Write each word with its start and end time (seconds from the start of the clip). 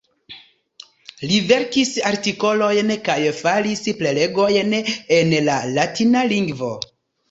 Li 1.31 1.37
verkis 1.51 1.91
artikolojn 2.13 2.91
kaj 3.11 3.19
faris 3.43 3.87
prelegojn 4.03 4.77
en 4.83 5.41
la 5.49 5.63
latina 5.79 6.31
lingvo. 6.37 6.77